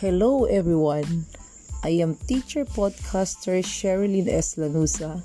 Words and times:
Hello 0.00 0.46
everyone. 0.46 1.26
I 1.84 1.90
am 2.00 2.14
teacher 2.14 2.64
podcaster 2.64 3.60
Sherilyn 3.60 4.28
S. 4.28 4.54
Lanusa 4.56 5.20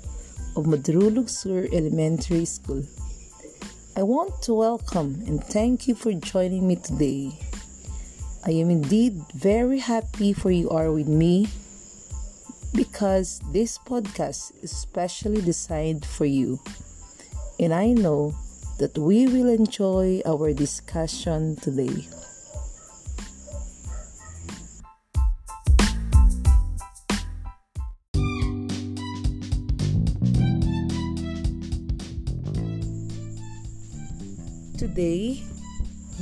of 0.54 0.66
Madrulog 0.66 1.30
Sur 1.30 1.64
Elementary 1.72 2.44
School. 2.44 2.84
I 3.96 4.02
want 4.02 4.42
to 4.42 4.52
welcome 4.52 5.24
and 5.26 5.42
thank 5.42 5.88
you 5.88 5.94
for 5.94 6.12
joining 6.12 6.68
me 6.68 6.76
today. 6.76 7.32
I 8.44 8.50
am 8.50 8.68
indeed 8.68 9.16
very 9.32 9.78
happy 9.78 10.34
for 10.34 10.50
you 10.50 10.68
are 10.68 10.92
with 10.92 11.08
me 11.08 11.48
because 12.74 13.40
this 13.54 13.78
podcast 13.78 14.52
is 14.62 14.76
specially 14.76 15.40
designed 15.40 16.04
for 16.04 16.26
you. 16.26 16.60
And 17.58 17.72
I 17.72 17.96
know 17.96 18.36
that 18.76 18.98
we 18.98 19.26
will 19.26 19.48
enjoy 19.48 20.20
our 20.26 20.52
discussion 20.52 21.56
today. 21.56 22.04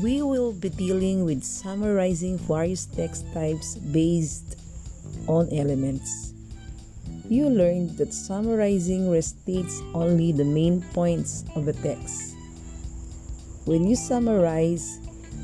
We 0.00 0.22
will 0.22 0.52
be 0.52 0.68
dealing 0.68 1.24
with 1.24 1.44
summarizing 1.44 2.38
various 2.38 2.86
text 2.86 3.24
types 3.32 3.76
based 3.76 4.56
on 5.28 5.48
elements. 5.52 6.34
You 7.28 7.48
learned 7.48 7.96
that 7.98 8.12
summarizing 8.12 9.06
restates 9.06 9.80
only 9.94 10.32
the 10.32 10.44
main 10.44 10.82
points 10.92 11.44
of 11.54 11.68
a 11.68 11.72
text. 11.72 12.34
When 13.66 13.86
you 13.86 13.96
summarize, 13.96 14.98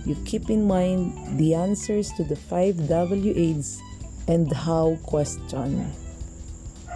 you 0.04 0.16
keep 0.24 0.50
in 0.50 0.66
mind 0.66 1.38
the 1.38 1.54
answers 1.54 2.12
to 2.12 2.24
the 2.24 2.36
five 2.36 2.74
WHs 2.74 3.78
and 4.28 4.52
how 4.52 4.98
question. 5.04 5.90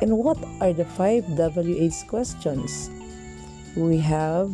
And 0.02 0.18
what 0.18 0.38
are 0.60 0.72
the 0.72 0.84
five 0.84 1.24
WH 1.38 2.08
questions? 2.08 2.90
We 3.76 3.98
have 3.98 4.50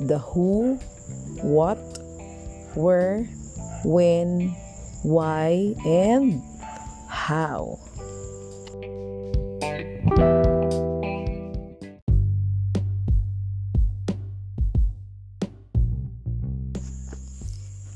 the 0.00 0.18
who, 0.18 0.78
what, 1.42 1.78
where, 2.74 3.24
when, 3.84 4.54
why, 5.02 5.74
and 5.84 6.42
how. 7.08 7.78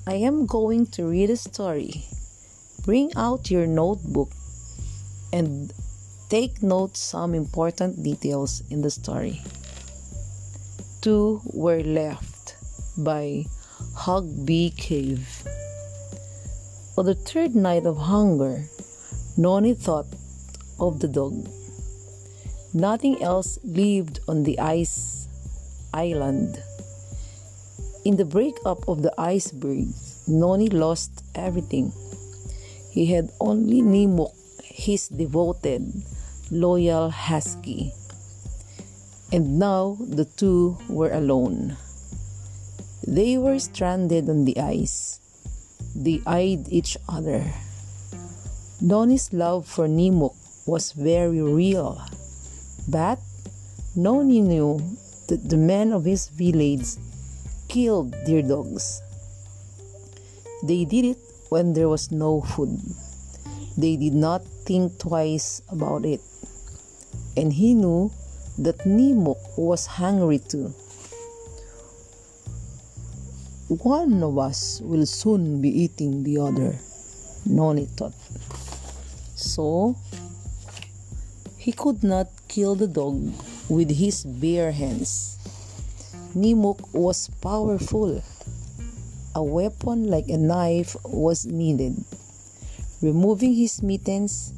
I 0.06 0.15
am 0.15 0.47
going 0.47 0.87
to 0.93 1.05
read 1.06 1.31
a 1.31 1.37
story. 1.37 2.05
Bring 2.84 3.12
out 3.17 3.50
your 3.50 3.67
notebook 3.67 4.31
and 5.33 5.72
take 6.31 6.62
note 6.62 6.97
some 6.97 7.34
important 7.34 8.03
details 8.03 8.62
in 8.70 8.81
the 8.83 8.91
story 8.91 9.43
two 11.00 11.41
were 11.55 11.83
left 11.83 12.38
by 12.99 13.47
Hugh 14.05 14.45
B. 14.45 14.75
Cave. 14.77 15.47
On 16.99 17.07
the 17.07 17.15
third 17.15 17.55
night 17.55 17.87
of 17.87 17.97
hunger, 17.97 18.69
Noni 19.37 19.75
thought 19.75 20.07
of 20.81 21.01
the 21.01 21.09
dog. 21.09 21.49
Nothing 22.75 23.23
else 23.23 23.59
lived 23.63 24.21
on 24.29 24.43
the 24.43 24.59
ice 24.59 25.29
island. 25.95 26.63
In 28.05 28.17
the 28.17 28.25
breakup 28.25 28.89
of 28.89 29.03
the 29.03 29.15
iceberg, 29.17 29.89
Noni 30.27 30.69
lost 30.69 31.25
everything. 31.35 31.93
He 32.91 33.06
had 33.06 33.31
only 33.41 33.81
Nimuk, 33.81 34.34
his 34.62 35.09
devoted, 35.09 36.03
loyal 36.51 37.11
husky 37.11 37.93
and 39.33 39.59
now 39.59 39.97
the 40.01 40.25
two 40.25 40.78
were 40.89 41.12
alone. 41.12 41.77
They 43.09 43.39
were 43.41 43.59
stranded 43.59 44.29
on 44.29 44.45
the 44.45 44.61
ice. 44.61 45.19
They 45.97 46.21
eyed 46.27 46.69
each 46.69 46.99
other. 47.09 47.41
Noni's 48.85 49.33
love 49.33 49.65
for 49.65 49.89
Nimuk 49.89 50.37
was 50.69 50.93
very 50.93 51.41
real, 51.41 52.05
but 52.87 53.17
Noni 53.97 54.43
knew 54.45 54.85
that 55.33 55.49
the 55.49 55.57
men 55.57 55.91
of 55.91 56.05
his 56.05 56.29
village 56.29 57.01
killed 57.67 58.13
their 58.29 58.43
dogs. 58.43 59.01
They 60.63 60.85
did 60.85 61.17
it 61.17 61.19
when 61.49 61.73
there 61.73 61.89
was 61.89 62.13
no 62.13 62.43
food. 62.43 62.77
They 63.79 63.97
did 63.97 64.13
not 64.13 64.45
think 64.69 65.01
twice 65.01 65.63
about 65.73 66.05
it, 66.05 66.21
and 67.39 67.57
he 67.57 67.73
knew 67.73 68.13
that 68.59 68.85
Nimuk 68.85 69.41
was 69.57 69.97
hungry 69.97 70.41
too. 70.45 70.75
One 73.69 74.23
of 74.23 74.39
us 74.39 74.81
will 74.81 75.05
soon 75.05 75.61
be 75.61 75.69
eating 75.69 76.25
the 76.25 76.39
other, 76.39 76.79
Noni 77.45 77.84
thought. 77.84 78.15
So, 79.37 79.95
he 81.59 81.73
could 81.73 82.03
not 82.03 82.28
kill 82.49 82.77
the 82.77 82.87
dog 82.87 83.31
with 83.69 83.91
his 83.91 84.25
bare 84.25 84.73
hands. 84.73 85.37
Nimuk 86.34 86.81
was 86.95 87.28
powerful. 87.43 88.23
A 89.34 89.43
weapon 89.43 90.09
like 90.09 90.28
a 90.28 90.39
knife 90.39 90.97
was 91.05 91.45
needed. 91.45 92.03
Removing 93.03 93.53
his 93.53 93.83
mittens, 93.83 94.55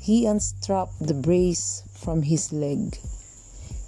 he 0.00 0.26
unstrapped 0.26 1.00
the 1.00 1.14
brace 1.14 1.82
from 1.94 2.20
his 2.20 2.52
leg. 2.52 2.98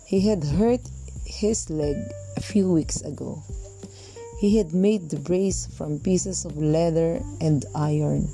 He 0.07 0.21
had 0.21 0.45
hurt 0.45 0.81
his 1.27 1.69
leg 1.69 1.97
a 2.39 2.41
few 2.41 2.73
weeks 2.73 3.03
ago. 3.03 3.43
He 4.43 4.59
had 4.59 4.75
made 4.75 5.09
the 5.09 5.21
brace 5.21 5.67
from 5.67 6.01
pieces 6.01 6.45
of 6.45 6.59
leather 6.59 7.23
and 7.41 7.65
iron. 7.77 8.27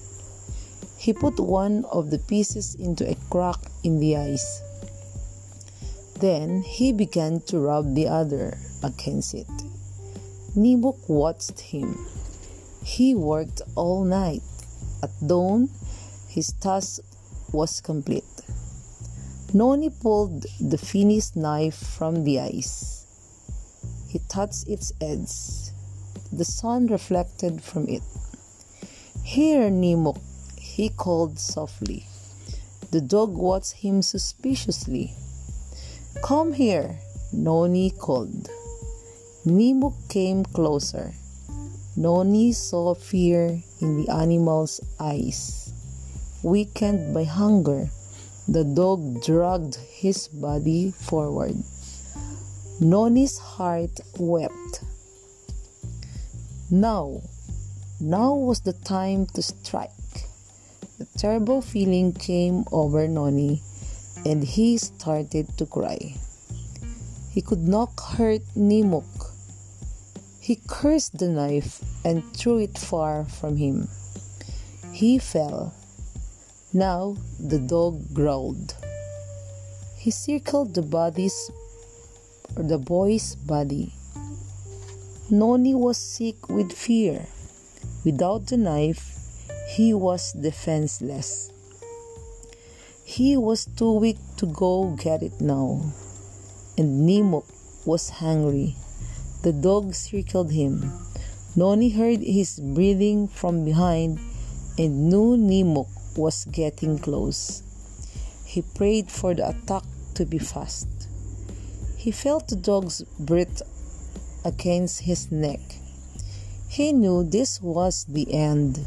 He 0.96 1.12
put 1.12 1.38
one 1.38 1.84
of 1.92 2.08
the 2.08 2.18
pieces 2.18 2.74
into 2.76 3.04
a 3.04 3.14
crack 3.28 3.60
in 3.84 4.00
the 4.00 4.16
ice. 4.16 4.62
Then 6.18 6.62
he 6.62 6.94
began 6.94 7.42
to 7.52 7.60
rub 7.60 7.94
the 7.94 8.08
other 8.08 8.56
against 8.82 9.34
it. 9.34 9.52
Nimuk 10.56 10.96
watched 11.10 11.60
him. 11.60 11.94
He 12.82 13.14
worked 13.14 13.60
all 13.74 14.02
night. 14.02 14.40
At 15.02 15.12
dawn, 15.26 15.68
his 16.26 16.52
task 16.52 17.00
was 17.52 17.82
complete. 17.82 18.24
Noni 19.52 19.90
pulled 19.90 20.46
the 20.58 20.78
finished 20.78 21.36
knife 21.36 21.76
from 21.76 22.24
the 22.24 22.40
ice. 22.40 23.04
He 24.08 24.20
touched 24.20 24.68
its 24.68 24.90
edge. 25.02 25.76
The 26.32 26.44
sun 26.44 26.86
reflected 26.88 27.62
from 27.62 27.88
it. 27.88 28.02
Here, 29.24 29.70
Nimuk, 29.70 30.20
he 30.56 30.88
called 30.88 31.38
softly. 31.38 32.06
The 32.90 33.00
dog 33.00 33.34
watched 33.34 33.72
him 33.72 34.02
suspiciously. 34.02 35.14
Come 36.22 36.52
here, 36.52 36.98
Noni 37.32 37.90
called. 37.90 38.48
Nimuk 39.46 39.94
came 40.08 40.44
closer. 40.44 41.12
Noni 41.96 42.52
saw 42.52 42.94
fear 42.94 43.60
in 43.80 44.02
the 44.02 44.12
animal's 44.12 44.80
eyes. 45.00 45.72
Weakened 46.42 47.12
by 47.12 47.24
hunger, 47.24 47.90
the 48.46 48.64
dog 48.64 49.22
dragged 49.22 49.76
his 49.76 50.28
body 50.28 50.90
forward. 50.90 51.56
Noni's 52.80 53.38
heart 53.38 54.00
wept. 54.18 54.84
Now, 56.70 57.22
now 57.98 58.34
was 58.34 58.60
the 58.60 58.74
time 58.74 59.24
to 59.32 59.40
strike. 59.40 60.28
The 60.98 61.06
terrible 61.16 61.62
feeling 61.62 62.12
came 62.12 62.64
over 62.70 63.08
Noni 63.08 63.62
and 64.26 64.44
he 64.44 64.76
started 64.76 65.48
to 65.56 65.64
cry. 65.64 66.16
He 67.32 67.40
could 67.40 67.66
not 67.66 67.98
hurt 67.98 68.42
Nimuk. 68.54 69.32
He 70.40 70.60
cursed 70.68 71.16
the 71.16 71.28
knife 71.28 71.80
and 72.04 72.22
threw 72.36 72.58
it 72.58 72.76
far 72.76 73.24
from 73.24 73.56
him. 73.56 73.88
He 74.92 75.18
fell 75.18 75.72
now 76.74 77.16
the 77.40 77.60
dog 77.60 78.12
growled. 78.12 78.76
He 79.96 80.10
circled 80.10 80.74
the 80.74 80.82
body's 80.82 81.50
the 82.56 82.76
boy's 82.78 83.36
body. 83.36 83.94
Noni 85.30 85.74
was 85.74 85.98
sick 85.98 86.48
with 86.48 86.72
fear. 86.72 87.26
Without 88.02 88.46
the 88.46 88.56
knife, 88.56 89.12
he 89.68 89.92
was 89.92 90.32
defenseless. 90.32 91.52
He 93.04 93.36
was 93.36 93.66
too 93.66 93.92
weak 93.92 94.16
to 94.38 94.46
go 94.46 94.96
get 94.96 95.22
it 95.22 95.38
now. 95.38 95.92
And 96.78 97.06
Nimuk 97.06 97.44
was 97.84 98.08
hungry. 98.08 98.76
The 99.42 99.52
dog 99.52 99.92
circled 99.92 100.50
him. 100.50 100.92
Noni 101.54 101.90
heard 101.90 102.20
his 102.20 102.58
breathing 102.58 103.28
from 103.28 103.66
behind 103.66 104.18
and 104.78 105.10
knew 105.10 105.36
Nimuk 105.36 105.88
was 106.16 106.46
getting 106.46 106.98
close. 106.98 107.62
He 108.46 108.62
prayed 108.62 109.10
for 109.10 109.34
the 109.34 109.50
attack 109.50 109.82
to 110.14 110.24
be 110.24 110.38
fast. 110.38 110.88
He 111.98 112.12
felt 112.12 112.48
the 112.48 112.56
dog's 112.56 113.02
breath 113.20 113.60
against 114.48 115.02
his 115.02 115.30
neck. 115.30 115.60
He 116.68 116.92
knew 116.92 117.22
this 117.22 117.60
was 117.60 118.04
the 118.08 118.32
end. 118.32 118.80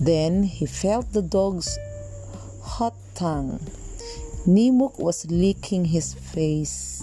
Then 0.00 0.42
he 0.42 0.66
felt 0.66 1.12
the 1.12 1.22
dog's 1.22 1.78
hot 2.62 2.94
tongue. 3.14 3.60
Nimuk 4.46 4.98
was 4.98 5.30
licking 5.30 5.86
his 5.86 6.14
face. 6.14 7.02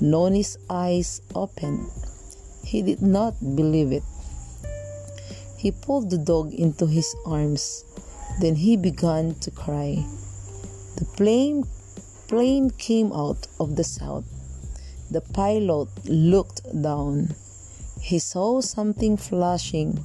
Noni's 0.00 0.58
eyes 0.68 1.20
opened. 1.34 1.88
He 2.64 2.82
did 2.82 3.00
not 3.00 3.34
believe 3.40 3.92
it. 3.92 4.04
He 5.56 5.70
pulled 5.70 6.10
the 6.10 6.18
dog 6.18 6.52
into 6.52 6.86
his 6.86 7.14
arms. 7.24 7.84
Then 8.40 8.56
he 8.56 8.76
began 8.76 9.34
to 9.40 9.50
cry. 9.50 10.04
The 10.96 11.06
plane, 11.16 11.64
plane 12.28 12.70
came 12.70 13.12
out 13.12 13.46
of 13.58 13.76
the 13.76 13.84
south. 13.84 14.35
The 15.08 15.20
pilot 15.20 15.88
looked 16.06 16.66
down. 16.82 17.34
He 18.00 18.18
saw 18.18 18.60
something 18.60 19.16
flashing. 19.16 20.02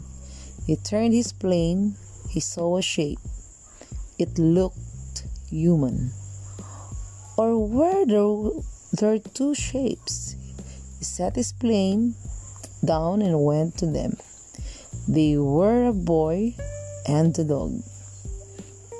He 0.68 0.76
turned 0.76 1.14
his 1.14 1.34
plane. 1.34 1.96
He 2.30 2.40
saw 2.40 2.78
a 2.78 2.82
shape. 2.82 3.20
It 4.20 4.38
looked 4.38 5.26
human. 5.50 6.12
Or 7.36 7.58
were 7.58 8.06
there, 8.06 8.62
there 8.94 9.20
two 9.20 9.56
shapes? 9.56 10.36
He 11.00 11.04
set 11.04 11.36
his 11.36 11.52
plane 11.52 12.14
down 12.86 13.22
and 13.24 13.44
went 13.44 13.78
to 13.80 13.88
them. 13.88 14.18
They 15.08 15.38
were 15.38 15.86
a 15.86 15.94
boy 15.94 16.56
and 17.08 17.38
a 17.40 17.44
dog. 17.44 17.82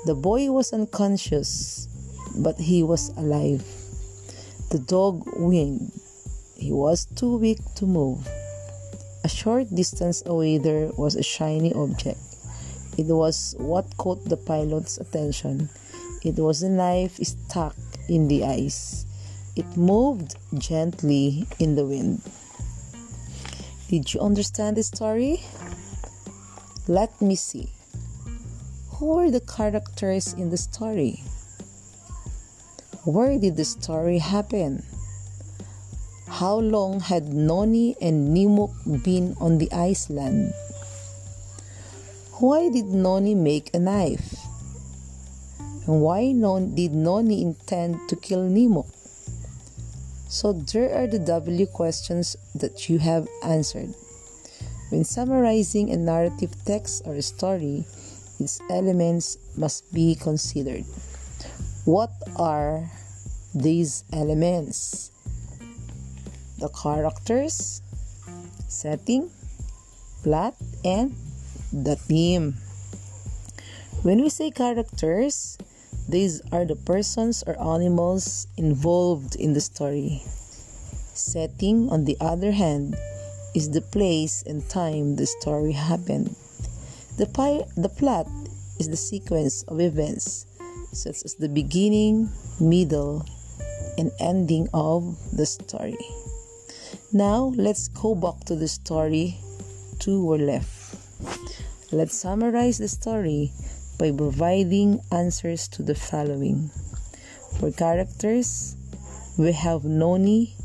The 0.04 0.14
boy 0.14 0.50
was 0.50 0.72
unconscious, 0.72 1.86
but 2.36 2.58
he 2.58 2.82
was 2.82 3.10
alive. 3.10 3.81
The 4.72 4.78
dog 4.78 5.28
whined. 5.36 5.92
He 6.56 6.72
was 6.72 7.04
too 7.04 7.36
weak 7.36 7.60
to 7.74 7.84
move. 7.84 8.26
A 9.22 9.28
short 9.28 9.68
distance 9.68 10.22
away 10.24 10.56
there 10.56 10.88
was 10.96 11.14
a 11.14 11.22
shiny 11.22 11.74
object. 11.74 12.16
It 12.96 13.12
was 13.12 13.54
what 13.58 13.84
caught 13.98 14.24
the 14.24 14.38
pilot's 14.38 14.96
attention. 14.96 15.68
It 16.24 16.36
was 16.36 16.62
a 16.62 16.70
knife 16.70 17.20
stuck 17.20 17.76
in 18.08 18.28
the 18.28 18.44
ice. 18.44 19.04
It 19.56 19.76
moved 19.76 20.36
gently 20.56 21.46
in 21.58 21.76
the 21.76 21.84
wind. 21.84 22.22
Did 23.90 24.14
you 24.14 24.20
understand 24.20 24.78
the 24.78 24.84
story? 24.84 25.44
Let 26.88 27.12
me 27.20 27.34
see. 27.36 27.68
Who 28.96 29.18
are 29.18 29.30
the 29.30 29.44
characters 29.44 30.32
in 30.32 30.48
the 30.48 30.56
story? 30.56 31.20
Where 33.04 33.36
did 33.36 33.56
the 33.56 33.64
story 33.64 34.18
happen? 34.18 34.86
How 36.28 36.54
long 36.54 37.00
had 37.00 37.34
Noni 37.34 37.96
and 38.00 38.30
Nimuk 38.30 38.70
been 39.02 39.34
on 39.40 39.58
the 39.58 39.66
island? 39.74 40.54
Why 42.38 42.70
did 42.70 42.94
Noni 42.94 43.34
make 43.34 43.74
a 43.74 43.80
knife? 43.80 44.38
And 45.88 46.00
why 46.00 46.30
non- 46.30 46.76
did 46.76 46.94
Noni 46.94 47.42
intend 47.42 47.98
to 48.06 48.14
kill 48.14 48.46
Nimuk? 48.46 48.86
So 50.30 50.52
there 50.52 50.94
are 50.94 51.08
the 51.08 51.18
W 51.18 51.66
questions 51.66 52.36
that 52.54 52.88
you 52.88 53.02
have 53.02 53.26
answered. 53.42 53.98
When 54.90 55.02
summarizing 55.02 55.90
a 55.90 55.96
narrative 55.96 56.54
text 56.64 57.02
or 57.04 57.14
a 57.14 57.22
story, 57.22 57.84
its 58.38 58.60
elements 58.70 59.38
must 59.56 59.92
be 59.92 60.14
considered. 60.14 60.86
What 61.84 62.14
are 62.36 62.92
these 63.52 64.04
elements? 64.12 65.10
The 66.58 66.68
characters, 66.68 67.82
setting, 68.68 69.32
plot, 70.22 70.54
and 70.84 71.10
the 71.72 71.96
theme. 71.96 72.54
When 74.06 74.22
we 74.22 74.28
say 74.28 74.52
characters, 74.52 75.58
these 76.08 76.40
are 76.52 76.64
the 76.64 76.76
persons 76.76 77.42
or 77.48 77.58
animals 77.58 78.46
involved 78.56 79.34
in 79.34 79.52
the 79.52 79.60
story. 79.60 80.22
Setting, 81.14 81.90
on 81.90 82.04
the 82.04 82.16
other 82.20 82.52
hand, 82.52 82.94
is 83.56 83.70
the 83.70 83.82
place 83.82 84.44
and 84.46 84.62
time 84.70 85.16
the 85.16 85.26
story 85.26 85.72
happened. 85.72 86.36
The, 87.18 87.26
pi- 87.26 87.66
the 87.76 87.88
plot 87.88 88.28
is 88.78 88.88
the 88.88 88.96
sequence 88.96 89.64
of 89.64 89.80
events 89.80 90.46
such 90.92 91.24
as 91.24 91.34
the 91.34 91.48
beginning, 91.48 92.30
middle, 92.60 93.26
and 93.98 94.10
ending 94.20 94.68
of 94.72 95.16
the 95.36 95.46
story. 95.46 95.98
Now, 97.12 97.52
let's 97.56 97.88
go 97.88 98.14
back 98.14 98.44
to 98.46 98.56
the 98.56 98.68
story 98.68 99.36
two 100.02 100.24
were 100.26 100.38
left. 100.38 100.98
Let's 101.92 102.16
summarize 102.18 102.78
the 102.78 102.88
story 102.88 103.52
by 103.98 104.10
providing 104.10 104.98
answers 105.12 105.68
to 105.78 105.82
the 105.82 105.94
following. 105.94 106.70
For 107.60 107.70
characters, 107.70 108.74
we 109.38 109.52
have 109.52 109.84
Noni, 109.84 110.56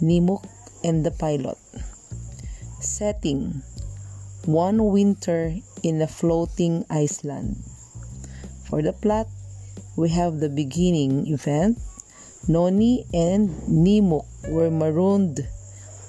Nimuk, 0.00 0.46
and 0.84 1.04
the 1.04 1.10
pilot. 1.10 1.58
Setting 2.78 3.62
One 4.44 4.92
winter 4.92 5.56
in 5.82 6.00
a 6.00 6.06
floating 6.06 6.84
island. 6.88 7.56
For 8.70 8.82
the 8.82 8.92
plot, 8.92 9.26
we 9.96 10.10
have 10.10 10.40
the 10.40 10.48
beginning 10.48 11.26
event. 11.26 11.78
Noni 12.48 13.04
and 13.12 13.48
Nimuk 13.64 14.26
were 14.48 14.70
marooned 14.70 15.40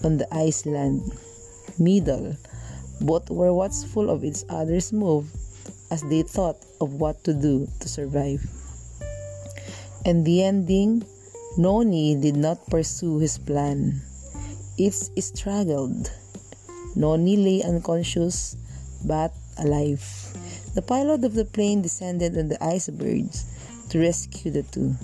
on 0.03 0.17
the 0.17 0.27
island. 0.31 1.01
Middle, 1.79 2.35
both 3.01 3.29
were 3.29 3.53
watchful 3.53 4.09
of 4.09 4.23
each 4.23 4.43
other's 4.49 4.91
move 4.91 5.31
as 5.89 6.03
they 6.03 6.21
thought 6.21 6.57
of 6.81 6.99
what 6.99 7.23
to 7.23 7.33
do 7.33 7.67
to 7.79 7.87
survive. 7.87 8.43
And 10.05 10.25
the 10.25 10.43
ending, 10.43 11.03
Noni 11.57 12.19
did 12.19 12.35
not 12.35 12.67
pursue 12.67 13.19
his 13.19 13.37
plan. 13.37 14.01
It 14.77 14.93
struggled. 14.93 16.11
Noni 16.95 17.37
lay 17.37 17.63
unconscious 17.63 18.57
but 19.05 19.33
alive. 19.57 20.03
The 20.75 20.81
pilot 20.81 21.23
of 21.23 21.33
the 21.33 21.45
plane 21.45 21.81
descended 21.81 22.37
on 22.37 22.49
the 22.49 22.61
icebergs 22.63 23.56
to 23.89 23.99
rescue 23.99 24.51
the 24.51 24.63
two. 24.63 24.95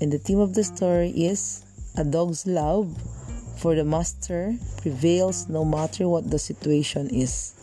And 0.00 0.12
the 0.12 0.18
theme 0.18 0.38
of 0.38 0.54
the 0.54 0.64
story 0.64 1.10
is 1.10 1.64
a 1.96 2.04
dog's 2.04 2.46
love 2.46 2.90
for 3.58 3.74
the 3.74 3.84
master 3.84 4.56
prevails 4.82 5.48
no 5.48 5.64
matter 5.64 6.08
what 6.08 6.30
the 6.30 6.38
situation 6.38 7.08
is. 7.08 7.54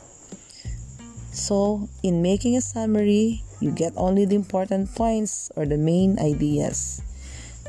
So, 1.32 1.88
in 2.04 2.22
making 2.22 2.58
a 2.58 2.62
summary, 2.62 3.44
you 3.60 3.72
get 3.72 3.94
only 3.96 4.26
the 4.26 4.36
important 4.36 4.94
points 4.96 5.52
or 5.56 5.66
the 5.66 5.78
main 5.78 6.20
ideas. 6.20 7.02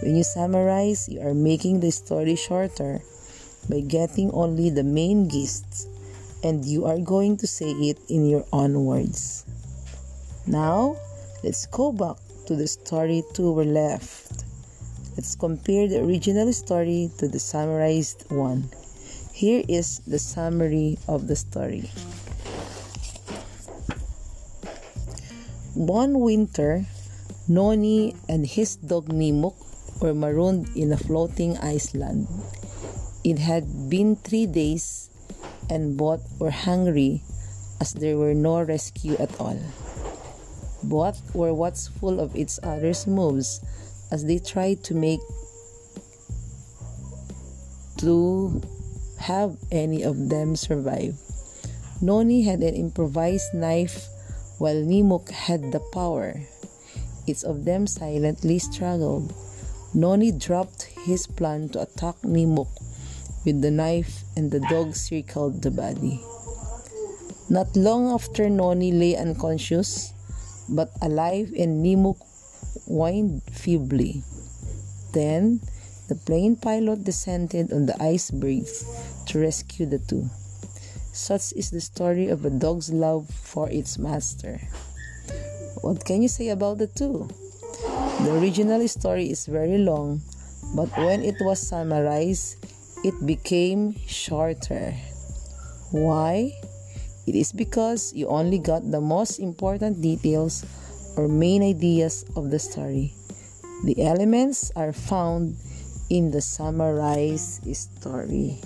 When 0.00 0.16
you 0.16 0.24
summarize, 0.24 1.08
you 1.08 1.20
are 1.20 1.34
making 1.34 1.80
the 1.80 1.90
story 1.90 2.34
shorter 2.34 3.00
by 3.68 3.80
getting 3.80 4.30
only 4.32 4.70
the 4.70 4.82
main 4.82 5.28
gist 5.28 5.88
and 6.42 6.64
you 6.64 6.86
are 6.86 6.98
going 6.98 7.36
to 7.38 7.46
say 7.46 7.70
it 7.70 7.98
in 8.08 8.26
your 8.28 8.44
own 8.52 8.84
words. 8.84 9.44
Now, 10.46 10.96
let's 11.44 11.66
go 11.66 11.92
back 11.92 12.16
to 12.52 12.58
the 12.58 12.68
story 12.68 13.24
two 13.32 13.50
were 13.56 13.64
left. 13.64 14.44
Let's 15.16 15.34
compare 15.34 15.88
the 15.88 16.04
original 16.04 16.52
story 16.52 17.08
to 17.16 17.24
the 17.24 17.40
summarized 17.40 18.28
one. 18.28 18.68
Here 19.32 19.64
is 19.68 20.04
the 20.04 20.18
summary 20.18 20.98
of 21.08 21.28
the 21.28 21.36
story. 21.36 21.88
One 25.72 26.20
winter, 26.20 26.84
Noni 27.48 28.12
and 28.28 28.44
his 28.44 28.76
dog 28.76 29.08
Nimuk 29.08 29.56
were 30.02 30.12
marooned 30.12 30.68
in 30.76 30.92
a 30.92 31.00
floating 31.00 31.56
island. 31.56 32.28
It 33.24 33.40
had 33.40 33.88
been 33.88 34.16
three 34.16 34.44
days, 34.44 35.08
and 35.70 35.96
both 35.96 36.20
were 36.36 36.52
hungry 36.52 37.24
as 37.80 37.96
there 37.96 38.18
were 38.18 38.36
no 38.36 38.60
rescue 38.60 39.16
at 39.16 39.40
all. 39.40 39.56
Both 40.82 41.34
were 41.34 41.54
watchful 41.54 42.20
of 42.20 42.36
each 42.36 42.58
other's 42.62 43.06
moves 43.06 43.60
as 44.10 44.24
they 44.24 44.38
tried 44.38 44.84
to 44.84 44.94
make 44.94 45.20
to 47.98 48.60
have 49.18 49.56
any 49.70 50.02
of 50.02 50.28
them 50.28 50.56
survive. 50.56 51.14
Noni 52.00 52.42
had 52.42 52.62
an 52.62 52.74
improvised 52.74 53.54
knife 53.54 54.08
while 54.58 54.82
Nimuk 54.82 55.30
had 55.30 55.70
the 55.70 55.78
power. 55.78 56.42
Each 57.26 57.44
of 57.44 57.64
them 57.64 57.86
silently 57.86 58.58
struggled. 58.58 59.32
Noni 59.94 60.32
dropped 60.32 60.90
his 61.06 61.26
plan 61.26 61.68
to 61.70 61.82
attack 61.82 62.16
Nimuk 62.22 62.68
with 63.44 63.62
the 63.62 63.70
knife 63.70 64.24
and 64.36 64.50
the 64.50 64.60
dog 64.60 64.96
circled 64.96 65.62
the 65.62 65.70
body. 65.70 66.20
Not 67.48 67.76
long 67.76 68.10
after 68.10 68.48
Noni 68.48 68.90
lay 68.90 69.14
unconscious, 69.16 70.12
but 70.72 70.90
alive 71.00 71.52
and 71.56 71.82
Nemo 71.82 72.16
whined 72.88 73.42
feebly. 73.52 74.24
Then, 75.12 75.60
the 76.08 76.16
plane 76.16 76.56
pilot 76.56 77.04
descended 77.04 77.72
on 77.72 77.86
the 77.86 77.96
icebergs 78.02 78.84
to 79.26 79.38
rescue 79.38 79.86
the 79.86 80.00
two. 80.00 80.28
Such 81.12 81.52
is 81.52 81.70
the 81.70 81.80
story 81.80 82.28
of 82.28 82.44
a 82.44 82.50
dog's 82.50 82.90
love 82.90 83.28
for 83.28 83.68
its 83.68 83.98
master. 83.98 84.60
What 85.82 86.04
can 86.04 86.22
you 86.22 86.28
say 86.28 86.48
about 86.48 86.78
the 86.78 86.86
two? 86.86 87.28
The 88.24 88.32
original 88.38 88.86
story 88.88 89.30
is 89.30 89.46
very 89.46 89.78
long, 89.78 90.22
but 90.74 90.88
when 90.96 91.22
it 91.22 91.36
was 91.40 91.60
summarized, 91.60 92.64
it 93.04 93.14
became 93.26 93.96
shorter. 94.06 94.94
Why? 95.90 96.54
It 97.24 97.36
is 97.36 97.52
because 97.52 98.12
you 98.12 98.26
only 98.26 98.58
got 98.58 98.82
the 98.90 99.00
most 99.00 99.38
important 99.38 100.02
details 100.02 100.66
or 101.16 101.28
main 101.28 101.62
ideas 101.62 102.24
of 102.34 102.50
the 102.50 102.58
story. 102.58 103.14
The 103.84 104.02
elements 104.02 104.72
are 104.74 104.92
found 104.92 105.56
in 106.10 106.30
the 106.30 106.40
summarized 106.40 107.62
story. 107.76 108.58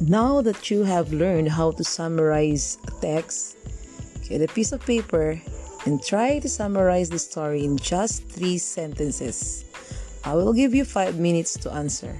Now 0.00 0.42
that 0.42 0.70
you 0.70 0.84
have 0.84 1.12
learned 1.12 1.50
how 1.50 1.70
to 1.72 1.82
summarize 1.82 2.78
a 2.86 2.90
text, 3.00 3.56
get 4.28 4.42
a 4.42 4.46
piece 4.46 4.72
of 4.72 4.84
paper 4.84 5.40
and 5.86 6.02
try 6.02 6.38
to 6.40 6.48
summarize 6.48 7.08
the 7.08 7.18
story 7.18 7.64
in 7.64 7.78
just 7.78 8.28
three 8.28 8.58
sentences. 8.58 9.64
I 10.24 10.34
will 10.34 10.52
give 10.52 10.74
you 10.74 10.84
five 10.84 11.18
minutes 11.18 11.54
to 11.62 11.72
answer. 11.72 12.14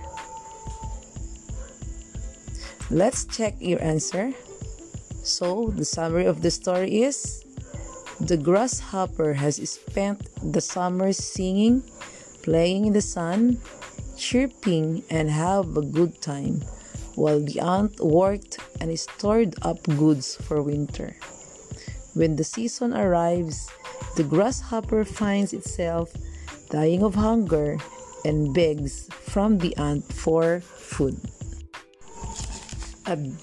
Let's 2.90 3.26
check 3.26 3.56
your 3.58 3.82
answer. 3.82 4.32
So, 5.24 5.74
the 5.74 5.84
summary 5.84 6.26
of 6.26 6.40
the 6.40 6.52
story 6.52 7.02
is 7.02 7.42
The 8.20 8.38
grasshopper 8.38 9.34
has 9.34 9.58
spent 9.68 10.22
the 10.40 10.62
summer 10.62 11.12
singing, 11.12 11.82
playing 12.46 12.86
in 12.86 12.92
the 12.94 13.02
sun, 13.02 13.58
chirping, 14.16 15.02
and 15.10 15.28
have 15.28 15.76
a 15.76 15.82
good 15.82 16.22
time 16.22 16.62
while 17.16 17.40
the 17.40 17.58
ant 17.58 17.98
worked 17.98 18.62
and 18.80 18.96
stored 18.98 19.56
up 19.62 19.82
goods 19.98 20.36
for 20.36 20.62
winter. 20.62 21.16
When 22.16 22.36
the 22.36 22.44
season 22.44 22.96
arrives, 22.96 23.68
the 24.16 24.24
grasshopper 24.24 25.04
finds 25.04 25.52
itself 25.52 26.16
dying 26.70 27.02
of 27.02 27.14
hunger 27.14 27.76
and 28.24 28.54
begs 28.54 29.04
from 29.12 29.58
the 29.58 29.76
ant 29.76 30.02
for 30.02 30.60
food. 30.60 31.20
Ab-. 33.04 33.36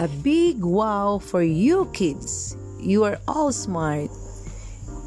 A 0.00 0.08
big 0.24 0.64
wow 0.64 1.20
for 1.20 1.42
you 1.42 1.84
kids. 1.92 2.56
You 2.80 3.04
are 3.04 3.20
all 3.28 3.52
smart. 3.52 4.08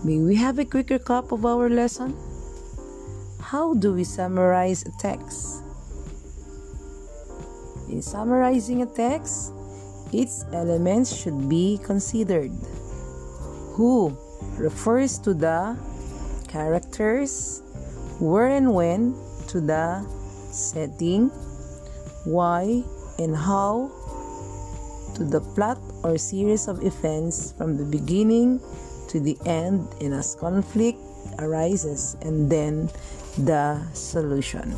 May 0.03 0.19
we 0.19 0.35
have 0.35 0.59
a 0.59 0.67
quick 0.67 0.91
recap 0.91 1.31
of 1.31 1.45
our 1.47 1.71
lesson? 1.71 2.11
How 3.39 3.71
do 3.73 3.95
we 3.95 4.03
summarize 4.03 4.83
a 4.83 4.91
text? 4.99 5.63
In 7.87 8.01
summarizing 8.03 8.83
a 8.83 8.85
text, 8.85 9.55
its 10.11 10.43
elements 10.51 11.15
should 11.15 11.47
be 11.47 11.79
considered. 11.79 12.51
Who 13.79 14.11
refers 14.59 15.17
to 15.23 15.33
the 15.33 15.79
characters, 16.51 17.63
where 18.19 18.51
and 18.51 18.75
when 18.75 19.15
to 19.55 19.63
the 19.63 20.03
setting, 20.51 21.31
why 22.27 22.83
and 23.19 23.31
how 23.31 23.87
to 25.15 25.23
the 25.23 25.39
plot 25.55 25.79
or 26.03 26.17
series 26.17 26.67
of 26.67 26.83
events 26.83 27.55
from 27.55 27.77
the 27.77 27.87
beginning 27.87 28.59
to 29.13 29.19
the 29.19 29.37
end 29.45 29.85
and 30.01 30.11
as 30.11 30.33
conflict 30.33 30.97
arises 31.37 32.17
and 32.25 32.49
then 32.49 32.89
the 33.37 33.77
solution. 33.93 34.73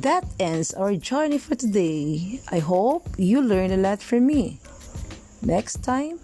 That 0.00 0.24
ends 0.40 0.72
our 0.72 0.94
journey 0.96 1.36
for 1.36 1.56
today. 1.56 2.40
I 2.50 2.60
hope 2.60 3.04
you 3.18 3.42
learned 3.42 3.72
a 3.72 3.76
lot 3.76 4.00
from 4.00 4.26
me. 4.26 4.60
Next 5.42 5.84
time, 5.84 6.20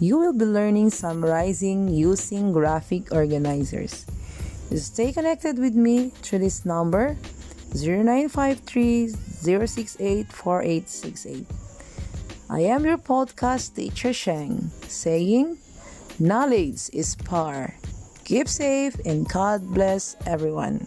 you 0.00 0.16
will 0.16 0.32
be 0.32 0.44
learning 0.44 0.90
summarizing 0.90 1.88
using 1.88 2.52
graphic 2.52 3.12
organizers. 3.12 4.06
Stay 4.76 5.12
connected 5.12 5.58
with 5.58 5.74
me 5.74 6.10
through 6.22 6.40
this 6.40 6.64
number 6.66 7.16
0953 7.74 9.08
068 9.08 10.32
4868. 10.32 11.46
I 12.50 12.60
am 12.60 12.84
your 12.84 12.98
podcast 12.98 13.74
teacher 13.76 14.12
Sheng 14.12 14.70
saying, 14.88 15.58
Knowledge 16.18 16.90
is 16.92 17.14
power. 17.14 17.74
Keep 18.24 18.48
safe 18.48 18.94
and 19.04 19.28
God 19.28 19.62
bless 19.72 20.16
everyone. 20.26 20.86